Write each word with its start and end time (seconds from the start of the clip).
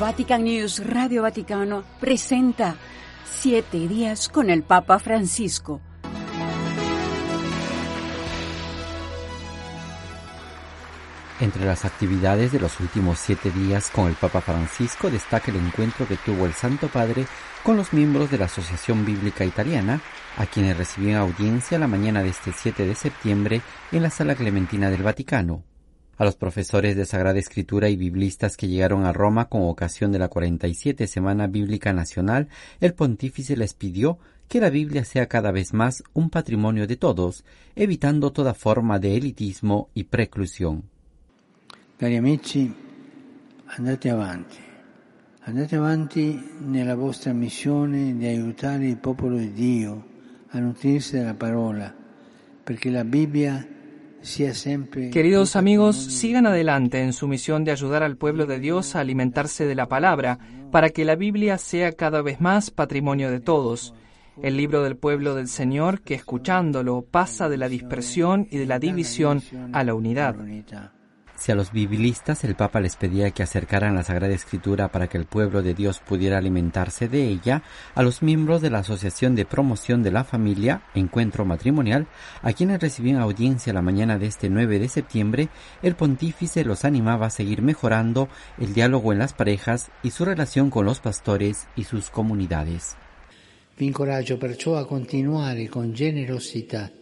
Vatican 0.00 0.44
News 0.44 0.82
Radio 0.86 1.20
Vaticano 1.20 1.84
presenta 2.00 2.74
Siete 3.22 3.86
días 3.86 4.30
con 4.30 4.48
el 4.48 4.62
Papa 4.62 4.98
Francisco. 4.98 5.82
Entre 11.38 11.66
las 11.66 11.84
actividades 11.84 12.50
de 12.50 12.60
los 12.60 12.80
últimos 12.80 13.18
siete 13.18 13.50
días 13.50 13.90
con 13.90 14.08
el 14.08 14.14
Papa 14.14 14.40
Francisco 14.40 15.10
destaca 15.10 15.50
el 15.50 15.58
encuentro 15.58 16.08
que 16.08 16.16
tuvo 16.16 16.46
el 16.46 16.54
Santo 16.54 16.88
Padre 16.88 17.26
con 17.62 17.76
los 17.76 17.92
miembros 17.92 18.30
de 18.30 18.38
la 18.38 18.46
Asociación 18.46 19.04
Bíblica 19.04 19.44
Italiana, 19.44 20.00
a 20.38 20.46
quienes 20.46 20.78
recibió 20.78 21.18
audiencia 21.18 21.78
la 21.78 21.88
mañana 21.88 22.22
de 22.22 22.30
este 22.30 22.52
7 22.56 22.86
de 22.86 22.94
septiembre 22.94 23.60
en 23.92 24.02
la 24.02 24.08
Sala 24.08 24.34
Clementina 24.34 24.88
del 24.88 25.02
Vaticano. 25.02 25.69
A 26.20 26.24
los 26.26 26.36
profesores 26.36 26.96
de 26.96 27.06
Sagrada 27.06 27.38
Escritura 27.38 27.88
y 27.88 27.96
biblistas 27.96 28.58
que 28.58 28.68
llegaron 28.68 29.06
a 29.06 29.12
Roma 29.14 29.48
con 29.48 29.62
ocasión 29.62 30.12
de 30.12 30.18
la 30.18 30.28
47 30.28 31.06
Semana 31.06 31.46
Bíblica 31.46 31.94
Nacional, 31.94 32.48
el 32.78 32.92
pontífice 32.92 33.56
les 33.56 33.72
pidió 33.72 34.18
que 34.46 34.60
la 34.60 34.68
Biblia 34.68 35.06
sea 35.06 35.28
cada 35.28 35.50
vez 35.50 35.72
más 35.72 36.04
un 36.12 36.28
patrimonio 36.28 36.86
de 36.86 36.98
todos, 36.98 37.42
evitando 37.74 38.32
toda 38.32 38.52
forma 38.52 38.98
de 38.98 39.16
elitismo 39.16 39.88
y 39.94 40.04
preclusión. 40.04 40.82
Cari 41.96 42.16
amici, 42.16 42.70
andate 43.78 44.10
avanti. 44.10 44.58
Andate 45.44 45.76
avanti 45.76 46.38
nella 46.66 46.96
vostra 46.96 47.32
missione 47.32 48.14
di 48.14 48.26
aiutare 48.26 48.86
il 48.86 48.98
popolo 48.98 49.38
di 49.38 49.54
Dio 49.54 50.04
a 50.48 50.58
nutrirsi 50.58 51.16
della 51.16 51.32
parola, 51.32 51.90
perché 52.62 52.90
la 52.90 53.04
Bibbia 53.04 53.66
Queridos 55.12 55.56
amigos, 55.56 55.96
sigan 55.96 56.46
adelante 56.46 57.02
en 57.02 57.12
su 57.12 57.26
misión 57.26 57.64
de 57.64 57.72
ayudar 57.72 58.02
al 58.02 58.16
pueblo 58.16 58.46
de 58.46 58.58
Dios 58.58 58.94
a 58.94 59.00
alimentarse 59.00 59.64
de 59.64 59.74
la 59.74 59.86
palabra, 59.86 60.38
para 60.70 60.90
que 60.90 61.04
la 61.04 61.16
Biblia 61.16 61.56
sea 61.58 61.92
cada 61.92 62.22
vez 62.22 62.40
más 62.40 62.70
patrimonio 62.70 63.30
de 63.30 63.40
todos. 63.40 63.94
El 64.42 64.56
libro 64.56 64.82
del 64.82 64.96
pueblo 64.96 65.34
del 65.34 65.48
Señor 65.48 66.02
que 66.02 66.14
escuchándolo 66.14 67.02
pasa 67.02 67.48
de 67.48 67.56
la 67.56 67.68
dispersión 67.68 68.46
y 68.50 68.58
de 68.58 68.66
la 68.66 68.78
división 68.78 69.42
a 69.72 69.84
la 69.84 69.94
unidad. 69.94 70.36
Si 71.40 71.50
a 71.50 71.54
los 71.54 71.72
biblistas 71.72 72.44
el 72.44 72.54
Papa 72.54 72.80
les 72.80 72.96
pedía 72.96 73.30
que 73.30 73.42
acercaran 73.42 73.94
la 73.94 74.02
Sagrada 74.02 74.34
Escritura 74.34 74.88
para 74.88 75.06
que 75.08 75.16
el 75.16 75.24
pueblo 75.24 75.62
de 75.62 75.72
Dios 75.72 75.98
pudiera 75.98 76.36
alimentarse 76.36 77.08
de 77.08 77.28
ella, 77.28 77.62
a 77.94 78.02
los 78.02 78.22
miembros 78.22 78.60
de 78.60 78.68
la 78.68 78.80
Asociación 78.80 79.34
de 79.34 79.46
Promoción 79.46 80.02
de 80.02 80.10
la 80.10 80.24
Familia, 80.24 80.82
Encuentro 80.94 81.46
Matrimonial, 81.46 82.08
a 82.42 82.52
quienes 82.52 82.78
recibían 82.78 83.22
audiencia 83.22 83.72
la 83.72 83.80
mañana 83.80 84.18
de 84.18 84.26
este 84.26 84.50
9 84.50 84.78
de 84.78 84.88
septiembre, 84.90 85.48
el 85.82 85.94
pontífice 85.94 86.62
los 86.62 86.84
animaba 86.84 87.28
a 87.28 87.30
seguir 87.30 87.62
mejorando 87.62 88.28
el 88.58 88.74
diálogo 88.74 89.10
en 89.10 89.18
las 89.18 89.32
parejas 89.32 89.90
y 90.02 90.10
su 90.10 90.26
relación 90.26 90.68
con 90.68 90.84
los 90.84 91.00
pastores 91.00 91.68
y 91.74 91.84
sus 91.84 92.10
comunidades. 92.10 92.98
A 93.78 94.84
continuare 94.84 95.68
con 95.68 95.94
generosità 95.96 96.99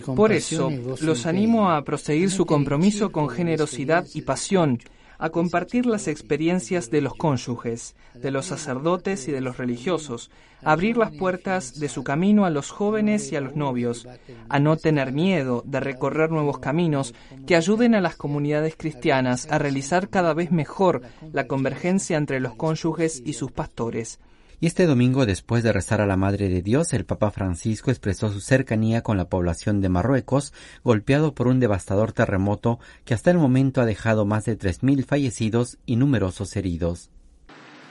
Por 0.00 0.32
eso, 0.32 0.70
los 1.00 1.26
animo 1.26 1.70
a 1.70 1.82
proseguir 1.84 2.30
su 2.30 2.46
compromiso 2.46 3.10
con 3.10 3.28
generosidad 3.28 4.06
y 4.14 4.22
pasión, 4.22 4.78
a 5.18 5.30
compartir 5.30 5.86
las 5.86 6.08
experiencias 6.08 6.90
de 6.90 7.00
los 7.00 7.14
cónyuges, 7.14 7.94
de 8.14 8.32
los 8.32 8.46
sacerdotes 8.46 9.28
y 9.28 9.32
de 9.32 9.40
los 9.40 9.56
religiosos, 9.56 10.32
a 10.64 10.72
abrir 10.72 10.96
las 10.96 11.12
puertas 11.12 11.78
de 11.78 11.88
su 11.88 12.02
camino 12.02 12.44
a 12.44 12.50
los 12.50 12.70
jóvenes 12.70 13.30
y 13.30 13.36
a 13.36 13.40
los 13.40 13.54
novios, 13.54 14.08
a 14.48 14.58
no 14.58 14.76
tener 14.76 15.12
miedo 15.12 15.62
de 15.64 15.78
recorrer 15.78 16.32
nuevos 16.32 16.58
caminos 16.58 17.14
que 17.46 17.54
ayuden 17.54 17.94
a 17.94 18.00
las 18.00 18.16
comunidades 18.16 18.74
cristianas 18.76 19.46
a 19.48 19.58
realizar 19.58 20.08
cada 20.08 20.34
vez 20.34 20.50
mejor 20.50 21.02
la 21.32 21.46
convergencia 21.46 22.16
entre 22.16 22.40
los 22.40 22.56
cónyuges 22.56 23.22
y 23.24 23.34
sus 23.34 23.52
pastores. 23.52 24.18
Y 24.62 24.66
este 24.66 24.86
domingo, 24.86 25.26
después 25.26 25.64
de 25.64 25.72
rezar 25.72 26.00
a 26.00 26.06
la 26.06 26.16
Madre 26.16 26.48
de 26.48 26.62
Dios, 26.62 26.92
el 26.92 27.04
Papa 27.04 27.32
Francisco 27.32 27.90
expresó 27.90 28.32
su 28.32 28.38
cercanía 28.38 29.02
con 29.02 29.16
la 29.16 29.28
población 29.28 29.80
de 29.80 29.88
Marruecos, 29.88 30.52
golpeado 30.84 31.34
por 31.34 31.48
un 31.48 31.58
devastador 31.58 32.12
terremoto 32.12 32.78
que 33.04 33.12
hasta 33.12 33.32
el 33.32 33.38
momento 33.38 33.80
ha 33.80 33.86
dejado 33.86 34.24
más 34.24 34.44
de 34.44 34.56
3.000 34.56 35.04
fallecidos 35.04 35.78
y 35.84 35.96
numerosos 35.96 36.54
heridos. 36.54 37.10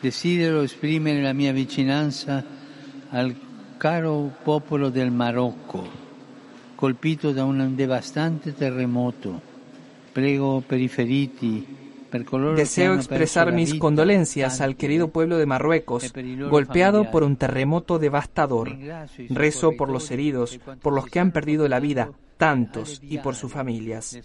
Desidero 0.01 0.63
esprimere 0.63 1.21
la 1.21 1.33
mia 1.33 1.51
vicinanza 1.51 2.45
al 3.11 3.35
caro 3.77 4.31
popolo 4.45 4.91
del 4.91 5.11
Marocco, 5.11 5.83
colpito 6.77 7.33
da 7.33 7.43
un 7.43 7.75
devastante 7.75 8.53
terremoto. 8.53 9.41
Prego 10.13 10.61
per 10.61 10.79
i 10.79 10.87
feriti, 10.87 11.67
Deseo 12.55 12.95
expresar 12.95 13.53
mis 13.53 13.75
condolencias 13.75 14.61
al 14.61 14.75
querido 14.75 15.09
pueblo 15.09 15.37
de 15.37 15.45
Marruecos, 15.45 16.13
golpeado 16.49 17.09
por 17.09 17.23
un 17.23 17.37
terremoto 17.37 17.99
devastador. 17.99 18.77
Rezo 19.29 19.71
por 19.77 19.89
los 19.89 20.11
heridos, 20.11 20.59
por 20.81 20.93
los 20.93 21.07
que 21.07 21.19
han 21.19 21.31
perdido 21.31 21.67
la 21.67 21.79
vida, 21.79 22.11
tantos, 22.37 22.99
y 23.03 23.19
por 23.19 23.35
sus 23.35 23.51
familias. 23.51 24.19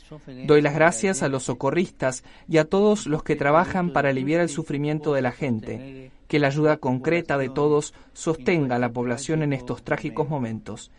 Doy 0.46 0.62
las 0.62 0.74
gracias 0.74 1.22
a 1.22 1.28
los 1.28 1.44
socorristas 1.44 2.24
y 2.48 2.56
a 2.56 2.64
todos 2.64 3.06
los 3.06 3.22
que 3.22 3.36
trabajan 3.36 3.92
para 3.92 4.08
aliviar 4.08 4.40
el 4.40 4.48
sufrimiento 4.48 5.12
de 5.12 5.22
la 5.22 5.32
gente. 5.32 6.10
Que 6.26 6.38
la 6.38 6.48
ayuda 6.48 6.78
concreta 6.78 7.38
de 7.38 7.50
todos 7.50 7.94
sostenga 8.12 8.76
a 8.76 8.78
la 8.80 8.92
población 8.92 9.42
en 9.42 9.52
estos 9.52 9.84
trágicos 9.84 10.28
momentos. 10.28 10.90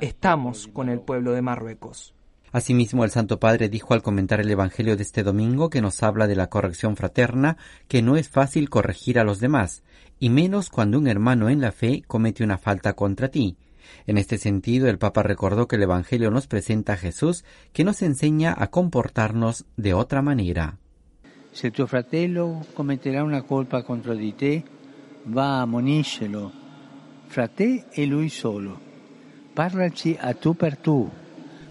Estamos 0.00 0.66
con 0.68 0.88
el 0.88 1.00
pueblo 1.00 1.32
de 1.32 1.42
Marruecos. 1.42 2.14
Asimismo, 2.52 3.04
el 3.04 3.10
Santo 3.10 3.38
Padre 3.38 3.68
dijo 3.68 3.94
al 3.94 4.02
comentar 4.02 4.40
el 4.40 4.50
Evangelio 4.50 4.96
de 4.96 5.02
este 5.02 5.22
domingo 5.22 5.70
que 5.70 5.80
nos 5.80 6.02
habla 6.02 6.26
de 6.26 6.34
la 6.34 6.48
corrección 6.48 6.96
fraterna, 6.96 7.56
que 7.86 8.02
no 8.02 8.16
es 8.16 8.28
fácil 8.28 8.68
corregir 8.68 9.18
a 9.20 9.24
los 9.24 9.38
demás, 9.38 9.82
y 10.18 10.30
menos 10.30 10.68
cuando 10.68 10.98
un 10.98 11.06
hermano 11.06 11.48
en 11.48 11.60
la 11.60 11.70
fe 11.70 12.02
comete 12.06 12.42
una 12.42 12.58
falta 12.58 12.94
contra 12.94 13.28
ti. 13.28 13.56
En 14.06 14.18
este 14.18 14.38
sentido, 14.38 14.88
el 14.88 14.98
Papa 14.98 15.22
recordó 15.22 15.68
que 15.68 15.76
el 15.76 15.84
Evangelio 15.84 16.30
nos 16.30 16.46
presenta 16.46 16.94
a 16.94 16.96
Jesús, 16.96 17.44
que 17.72 17.84
nos 17.84 18.02
enseña 18.02 18.54
a 18.56 18.68
comportarnos 18.68 19.64
de 19.76 19.94
otra 19.94 20.20
manera. 20.20 20.78
Si 21.52 21.70
tu 21.70 21.86
fratello 21.86 22.60
cometerá 22.74 23.24
una 23.24 23.42
colpa 23.42 23.82
contro 23.82 24.14
di 24.14 24.32
te, 24.32 24.64
va 25.36 25.60
ammoniscelo, 25.62 26.52
fra 27.28 27.48
te 27.48 27.86
e 27.92 28.06
lui 28.06 28.28
solo. 28.28 28.78
Parlaci 29.54 30.16
a 30.20 30.32
tu 30.34 30.54
per 30.54 30.76
tu. 30.76 31.19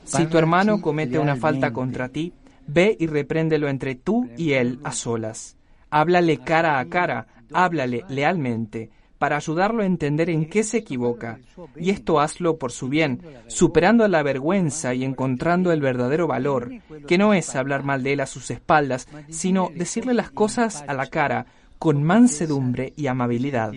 Si 0.09 0.25
tu 0.25 0.38
hermano 0.38 0.81
comete 0.81 1.20
una 1.20 1.36
falta 1.36 1.72
contra 1.72 2.09
ti, 2.09 2.34
ve 2.68 2.96
y 3.00 3.08
repréndelo 3.08 3.70
entre 3.70 3.96
tú 3.96 4.28
y 4.38 4.53
él 4.53 4.80
a 4.84 4.92
solas. 4.92 5.56
Háblale 5.92 6.40
cara 6.40 6.80
a 6.80 6.86
cara, 6.86 7.28
háblale 7.53 8.03
lealmente, 8.09 8.90
para 9.20 9.36
ayudarlo 9.36 9.84
a 9.84 9.86
entender 9.86 10.30
en 10.30 10.50
qué 10.50 10.64
se 10.64 10.78
equivoca. 10.78 11.40
Y 11.75 11.92
esto 11.92 12.20
hazlo 12.20 12.58
por 12.58 12.72
su 12.72 12.90
bien, 12.90 13.22
superando 13.47 14.08
la 14.08 14.24
vergüenza 14.24 14.94
y 14.94 15.03
encontrando 15.03 15.72
el 15.72 15.81
verdadero 15.81 16.26
valor, 16.26 16.72
que 17.08 17.18
no 17.18 17.34
es 17.34 17.56
hablar 17.56 17.84
mal 17.84 18.02
de 18.02 18.14
él 18.14 18.22
a 18.22 18.26
sus 18.26 18.50
espaldas, 18.50 19.08
sino 19.30 19.70
decirle 19.76 20.14
las 20.14 20.31
cosas 20.31 20.84
a 20.88 20.94
la 20.94 21.08
cara, 21.08 21.46
con 21.78 22.02
mansedumbre 22.03 22.94
y 22.96 23.08
amabilidad. 23.08 23.74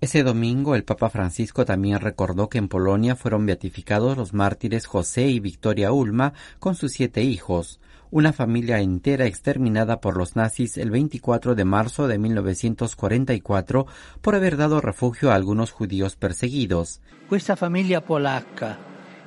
Ese 0.00 0.22
domingo 0.22 0.74
el 0.74 0.84
Papa 0.84 1.10
Francisco 1.10 1.66
también 1.66 2.00
recordó 2.00 2.48
que 2.48 2.56
en 2.56 2.68
Polonia 2.68 3.16
fueron 3.16 3.44
beatificados 3.44 4.16
los 4.16 4.32
mártires 4.32 4.86
José 4.86 5.28
y 5.28 5.40
Victoria 5.40 5.92
Ulma 5.92 6.32
con 6.58 6.74
sus 6.74 6.92
siete 6.92 7.22
hijos, 7.22 7.80
una 8.10 8.32
familia 8.32 8.80
entera 8.80 9.26
exterminada 9.26 10.00
por 10.00 10.16
los 10.16 10.36
nazis 10.36 10.78
el 10.78 10.90
24 10.90 11.54
de 11.54 11.64
marzo 11.66 12.08
de 12.08 12.18
1944 12.18 13.86
por 14.22 14.34
haber 14.34 14.56
dado 14.56 14.80
refugio 14.80 15.32
a 15.32 15.34
algunos 15.34 15.70
judíos 15.70 16.16
perseguidos. 16.16 17.02
Esta 17.30 17.54
familia 17.54 18.02
polaca, 18.02 18.78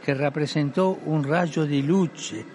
que 0.04 0.16
representó 0.16 0.98
un 1.06 1.24
rayo 1.24 1.68
de 1.68 1.84
luce 1.84 2.46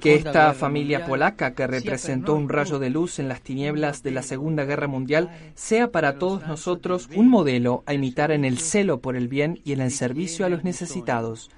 que 0.00 0.14
esta 0.14 0.52
familia 0.54 1.06
polaca 1.06 1.54
que 1.54 1.66
representó 1.66 2.34
un 2.34 2.48
rayo 2.48 2.78
de 2.78 2.90
luz 2.90 3.18
en 3.18 3.28
las 3.28 3.40
tinieblas 3.40 4.02
de 4.02 4.10
la 4.10 4.22
Segunda 4.22 4.64
Guerra 4.64 4.86
Mundial 4.86 5.30
sea 5.54 5.90
para 5.90 6.18
todos 6.18 6.46
nosotros 6.46 7.08
un 7.14 7.28
modelo 7.28 7.82
a 7.86 7.94
imitar 7.94 8.30
en 8.30 8.44
el 8.44 8.58
celo 8.58 9.00
por 9.00 9.16
el 9.16 9.28
bien 9.28 9.60
y 9.64 9.72
en 9.72 9.80
el 9.80 9.90
servicio 9.90 10.44
a 10.44 10.48
los 10.48 10.64
necesitados. 10.64 11.50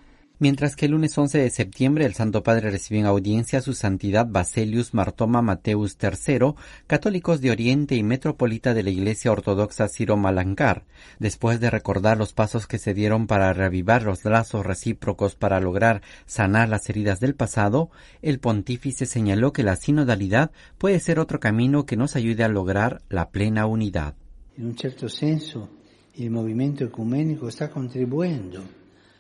Mientras 0.45 0.77
que 0.77 0.85
el 0.85 0.93
lunes 0.93 1.17
11 1.17 1.39
de 1.39 1.49
septiembre 1.49 2.05
el 2.05 2.13
Santo 2.13 2.43
Padre 2.43 2.71
recibió 2.71 3.01
en 3.01 3.07
audiencia 3.07 3.61
a 3.61 3.63
su 3.63 3.73
santidad 3.73 4.27
Baselius 4.29 4.93
Martoma 4.93 5.41
Mateus 5.41 5.97
III, 5.99 6.53
católicos 6.87 7.41
de 7.41 7.51
Oriente 7.51 7.95
y 7.95 8.03
metropolita 8.03 8.75
de 8.75 8.83
la 8.83 8.91
Iglesia 8.91 9.33
Ortodoxa 9.33 9.89
Ciro 9.89 10.19
Malankar, 10.19 10.85
después 11.19 11.61
de 11.61 11.71
recordar 11.71 12.19
los 12.19 12.35
pasos 12.35 12.67
que 12.67 12.77
se 12.77 12.93
dieron 12.93 13.27
para 13.27 13.55
reavivar 13.55 14.03
los 14.03 14.23
lazos 14.27 14.67
recíprocos 14.67 15.35
para 15.35 15.61
lograr 15.61 16.03
sanar 16.27 16.69
las 16.69 16.91
heridas 16.91 17.21
del 17.21 17.35
pasado, 17.35 17.89
el 18.21 18.39
pontífice 18.39 19.07
señaló 19.07 19.55
que 19.55 19.63
la 19.63 19.77
sinodalidad 19.77 20.51
puede 20.77 21.01
ser 21.01 21.21
otro 21.21 21.41
camino 21.41 21.87
que 21.87 21.97
nos 21.97 22.17
ayude 22.17 22.45
a 22.45 22.49
lograr 22.49 23.01
la 23.09 23.31
plena 23.31 23.65
unidad. 23.65 24.15
En 24.59 24.67
un 24.67 24.77
cierto 24.77 25.09
senso, 25.09 25.71
el 26.19 26.31
movimiento 26.31 26.85
ecuménico 26.85 27.49
está 27.49 27.71
contribuyendo 27.71 28.63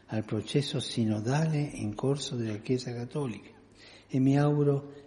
al 0.08 0.24
proceso 0.24 0.80
sinodale 0.80 1.70
in 1.74 1.94
corso 1.94 2.36
della 2.36 2.60
Chiesa 2.60 2.94
Cattolica 2.94 3.50
y 4.10 4.20
me 4.20 4.38
auguro 4.38 5.04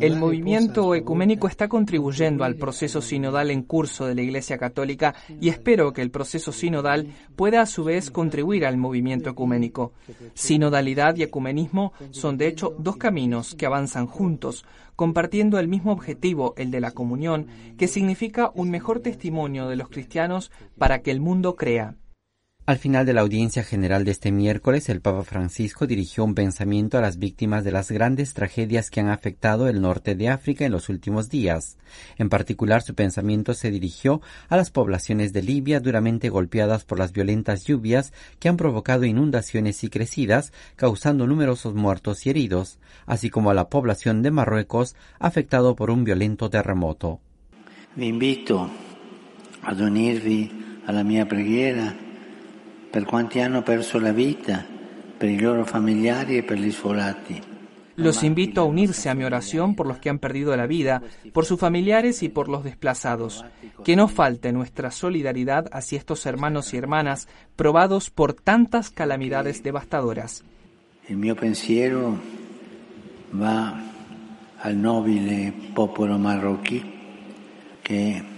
el 0.00 0.16
movimiento 0.16 0.94
ecuménico 0.94 1.46
está 1.46 1.68
contribuyendo 1.68 2.42
al 2.42 2.56
proceso 2.56 3.00
sinodal 3.00 3.52
en 3.52 3.62
curso 3.62 4.06
de 4.06 4.16
la 4.16 4.22
Iglesia 4.22 4.58
Católica 4.58 5.14
y 5.40 5.48
espero 5.48 5.92
que 5.92 6.02
el 6.02 6.10
proceso 6.10 6.50
sinodal 6.50 7.14
pueda 7.36 7.60
a 7.60 7.66
su 7.66 7.84
vez 7.84 8.10
contribuir 8.10 8.66
al 8.66 8.76
movimiento 8.76 9.30
ecuménico. 9.30 9.92
Sinodalidad 10.34 11.16
y 11.16 11.22
ecumenismo 11.22 11.92
son 12.10 12.36
de 12.36 12.48
hecho 12.48 12.74
dos 12.78 12.96
caminos 12.96 13.54
que 13.54 13.66
avanzan 13.66 14.06
juntos, 14.06 14.64
compartiendo 14.96 15.60
el 15.60 15.68
mismo 15.68 15.92
objetivo, 15.92 16.54
el 16.56 16.72
de 16.72 16.80
la 16.80 16.90
comunión, 16.90 17.46
que 17.78 17.86
significa 17.86 18.50
un 18.54 18.70
mejor 18.70 19.00
testimonio 19.00 19.68
de 19.68 19.76
los 19.76 19.88
cristianos 19.88 20.50
para 20.78 21.02
que 21.02 21.12
el 21.12 21.20
mundo 21.20 21.54
crea. 21.54 21.94
Al 22.66 22.78
final 22.78 23.06
de 23.06 23.12
la 23.12 23.20
audiencia 23.20 23.62
general 23.62 24.04
de 24.04 24.10
este 24.10 24.32
miércoles, 24.32 24.88
el 24.88 25.00
Papa 25.00 25.22
Francisco 25.22 25.86
dirigió 25.86 26.24
un 26.24 26.34
pensamiento 26.34 26.98
a 26.98 27.00
las 27.00 27.16
víctimas 27.16 27.62
de 27.62 27.70
las 27.70 27.92
grandes 27.92 28.34
tragedias 28.34 28.90
que 28.90 28.98
han 28.98 29.08
afectado 29.08 29.68
el 29.68 29.80
norte 29.80 30.16
de 30.16 30.30
África 30.30 30.64
en 30.64 30.72
los 30.72 30.88
últimos 30.88 31.28
días. 31.28 31.78
En 32.18 32.28
particular, 32.28 32.82
su 32.82 32.96
pensamiento 32.96 33.54
se 33.54 33.70
dirigió 33.70 34.20
a 34.48 34.56
las 34.56 34.72
poblaciones 34.72 35.32
de 35.32 35.42
Libia 35.42 35.78
duramente 35.78 36.28
golpeadas 36.28 36.84
por 36.84 36.98
las 36.98 37.12
violentas 37.12 37.62
lluvias 37.62 38.12
que 38.40 38.48
han 38.48 38.56
provocado 38.56 39.04
inundaciones 39.04 39.84
y 39.84 39.88
crecidas, 39.88 40.52
causando 40.74 41.28
numerosos 41.28 41.72
muertos 41.76 42.26
y 42.26 42.30
heridos, 42.30 42.80
así 43.06 43.30
como 43.30 43.50
a 43.50 43.54
la 43.54 43.68
población 43.68 44.22
de 44.22 44.32
Marruecos 44.32 44.96
afectado 45.20 45.76
por 45.76 45.92
un 45.92 46.02
violento 46.02 46.50
terremoto. 46.50 47.20
invito 47.96 48.68
a 49.62 49.70
a 49.70 50.92
la 50.92 51.04
per 52.96 53.04
quanti 53.04 53.40
hanno 53.40 53.62
perso 53.62 53.98
la 53.98 54.10
vita, 54.10 54.64
per 55.18 55.28
i 55.28 55.38
loro 55.38 55.66
familiari 55.66 56.38
e 56.38 56.42
per 56.42 56.58
gli 56.58 56.72
sfolati. 56.72 57.38
Los 57.96 58.22
invito 58.22 58.62
a 58.62 58.64
unirse 58.64 59.10
a 59.10 59.14
mi 59.14 59.22
oración 59.22 59.74
por 59.74 59.86
los 59.86 59.98
que 59.98 60.08
han 60.08 60.18
perdido 60.18 60.56
la 60.56 60.66
vida, 60.66 61.02
por 61.34 61.44
sus 61.44 61.60
familiares 61.60 62.22
y 62.22 62.30
por 62.30 62.48
los 62.48 62.64
desplazados. 62.64 63.44
Que 63.84 63.96
no 63.96 64.08
falte 64.08 64.50
nuestra 64.50 64.90
solidaridad 64.90 65.66
hacia 65.72 65.98
estos 65.98 66.24
hermanos 66.24 66.72
y 66.72 66.78
hermanas 66.78 67.28
probados 67.54 68.08
por 68.08 68.32
tantas 68.32 68.88
calamidades 68.88 69.62
devastadoras. 69.62 70.42
El 71.06 71.18
mio 71.18 71.36
pensiero 71.36 72.18
va 73.38 73.78
al 74.62 74.80
nobile 74.80 75.52
popolo 75.74 76.18
marroquí 76.18 76.82
que 77.82 78.35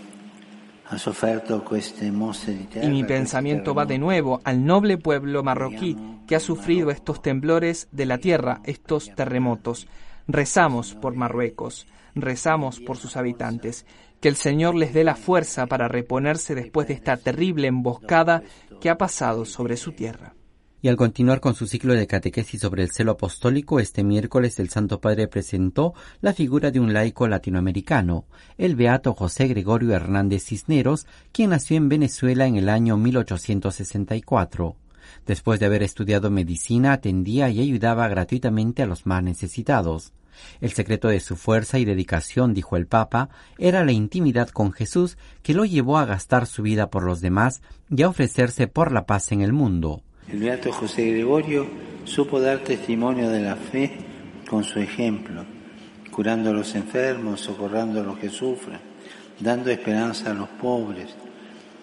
y 2.83 2.89
mi 2.89 3.05
pensamiento 3.05 3.75
va 3.75 3.85
de 3.85 3.99
nuevo 3.99 4.41
al 4.45 4.65
noble 4.65 4.97
pueblo 4.97 5.43
marroquí 5.43 5.97
que 6.27 6.37
ha 6.37 6.41
sufrido 6.41 6.91
estos 6.91 7.21
temblores 7.21 7.89
de 7.93 8.07
la 8.07 8.19
tierra, 8.19 8.61
estos 8.65 9.15
terremotos. 9.15 9.87
Rezamos 10.27 10.95
por 10.95 11.15
Marruecos, 11.15 11.87
rezamos 12.15 12.81
por 12.81 12.97
sus 12.97 13.17
habitantes. 13.17 13.87
Que 14.21 14.29
el 14.29 14.37
Señor 14.37 14.75
les 14.75 14.93
dé 14.93 15.05
la 15.05 15.15
fuerza 15.15 15.67
para 15.67 15.89
reponerse 15.89 16.55
después 16.55 16.89
de 16.89 16.95
esta 16.95 17.17
terrible 17.17 17.69
emboscada 17.69 18.43
que 18.81 18.91
ha 18.91 18.99
pasado 18.99 19.45
sobre 19.45 19.77
su 19.77 19.93
tierra. 19.93 20.35
Y 20.81 20.87
al 20.87 20.97
continuar 20.97 21.41
con 21.41 21.57
su 21.57 21.67
ciclo 21.67 21.95
de 21.95 22.07
catequesis 22.07 22.61
sobre 22.61 22.85
el 22.85 22.93
celo 22.93 23.13
apostólico, 23.13 23.81
este 23.81 24.05
miércoles 24.05 24.61
el 24.61 24.69
Santo 24.69 25.01
Padre 25.01 25.27
presentó 25.27 25.93
la 26.21 26.33
figura 26.33 26.71
de 26.71 26.79
un 26.79 26.93
laico 26.93 27.27
latinoamericano, 27.27 28.27
el 28.59 28.77
beato 28.77 29.13
José 29.13 29.49
Gregorio 29.49 29.93
Hernández 29.93 30.45
Cisneros, 30.45 31.07
quien 31.33 31.51
nació 31.51 31.77
en 31.77 31.89
Venezuela 31.89 32.47
en 32.47 32.55
el 32.55 32.69
año 32.69 32.97
1864. 32.97 34.77
Después 35.27 35.59
de 35.59 35.67
haber 35.67 35.83
estudiado 35.83 36.31
medicina, 36.31 36.93
atendía 36.93 37.51
y 37.51 37.61
ayudaba 37.61 38.07
gratuitamente 38.07 38.85
a 38.85 38.87
los 38.87 39.05
más 39.05 39.23
necesitados. 39.25 40.13
El 40.61 40.71
secreto 40.71 41.09
de 41.09 41.19
su 41.19 41.35
fuerza 41.35 41.81
y 41.81 41.85
dedicación, 41.85 42.55
dijo 42.55 42.77
el 42.77 42.87
Papa, 42.87 43.31
era 43.59 43.85
la 43.85 43.91
intimidad 43.91 44.49
con 44.51 44.71
Jesús 44.71 45.19
que 45.43 45.55
lo 45.55 45.65
llevó 45.65 45.99
a 45.99 46.05
gastar 46.05 46.47
su 46.47 46.63
vida 46.63 46.89
por 46.89 47.03
los 47.03 47.21
demás 47.21 47.63
y 47.91 48.03
a 48.03 48.09
ofrecerse 48.09 48.69
por 48.69 48.93
la 48.93 49.07
paz 49.07 49.33
en 49.33 49.41
el 49.41 49.53
mundo. 49.53 50.03
El 50.31 50.41
beato 50.41 50.71
José 50.71 51.11
Gregorio 51.11 51.67
supo 52.05 52.39
dar 52.39 52.59
testimonio 52.59 53.31
de 53.31 53.41
la 53.41 53.57
fe 53.57 53.93
con 54.47 54.63
su 54.63 54.79
ejemplo, 54.79 55.47
curando 56.11 56.51
a 56.51 56.53
los 56.53 56.75
enfermos, 56.75 57.41
socorrando 57.41 58.03
a 58.03 58.05
los 58.05 58.19
que 58.19 58.29
sufren, 58.29 58.79
dando 59.41 59.71
esperanza 59.71 60.31
a 60.31 60.35
los 60.35 60.51
pobres. 60.51 61.07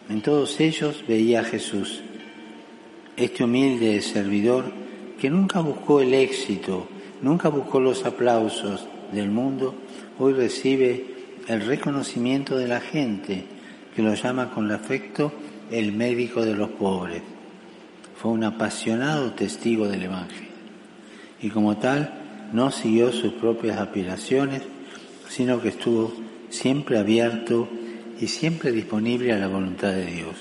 En 0.09 0.21
todos 0.21 0.59
ellos 0.59 1.03
veía 1.07 1.39
a 1.39 1.44
Jesús. 1.44 2.03
Este 3.18 3.44
humilde 3.44 4.00
servidor 4.01 4.65
que 5.19 5.31
nunca 5.31 5.59
buscó 5.62 6.01
el 6.01 6.13
éxito, 6.13 6.88
nunca 7.24 7.50
buscó 7.50 7.80
los 7.80 8.06
aplausos 8.06 8.88
del 9.12 9.31
mundo, 9.31 9.74
hoy 10.19 10.33
recibe 10.33 11.03
el 11.47 11.65
reconocimiento 11.65 12.59
de 12.59 12.68
la 12.68 12.80
gente 12.80 13.44
que 13.95 14.03
lo 14.03 14.13
llama 14.13 14.51
con 14.51 14.71
afecto 14.71 15.31
el 15.71 15.94
médico 15.94 16.45
de 16.45 16.53
los 16.53 16.69
pobres 16.69 17.24
fue 18.16 18.32
un 18.32 18.44
apasionado 18.44 19.34
testigo 19.34 19.88
del 19.88 20.04
Evangelio 20.04 20.56
y 21.42 21.50
como 21.50 21.78
tal 21.78 22.50
no 22.54 22.72
siguió 22.72 23.12
sus 23.12 23.34
propias 23.34 23.78
aspiraciones, 23.78 24.64
sino 25.30 25.62
que 25.62 25.70
estuvo 25.70 26.14
siempre 26.50 26.98
abierto 26.98 27.68
y 28.20 28.28
siempre 28.28 28.72
disponible 28.72 29.34
a 29.34 29.38
la 29.38 29.48
voluntad 29.48 29.92
de 29.92 30.06
Dios. 30.06 30.36